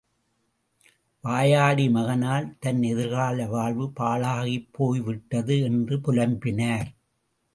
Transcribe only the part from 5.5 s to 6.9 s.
என்று புலம்பினார்.